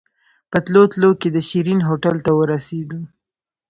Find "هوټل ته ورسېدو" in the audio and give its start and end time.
1.87-3.01